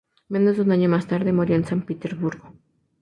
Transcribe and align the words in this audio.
Menos 0.29 0.55
de 0.55 0.63
un 0.63 0.71
año 0.71 0.89
más 0.89 1.05
tarde, 1.05 1.31
moría 1.31 1.57
en 1.57 1.65
San 1.67 1.85
Petersburgo. 1.85 2.55